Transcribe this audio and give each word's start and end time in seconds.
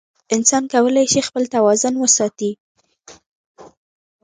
انسان 0.35 0.63
کولی 0.73 1.03
شي 1.11 1.19
خپل 1.27 1.43
توازن 1.55 1.93
وساتي. 1.97 2.51